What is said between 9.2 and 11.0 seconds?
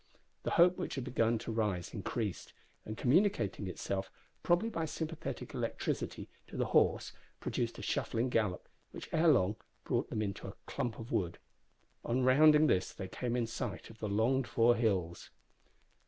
long brought them to a clump